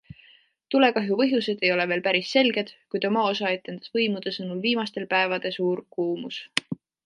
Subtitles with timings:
[0.75, 5.57] Tulekahju põhjused ei ole veel päris selged, kuid oma osa etendas võimude sõnul viimastel päevade
[5.61, 6.45] suur kuumus.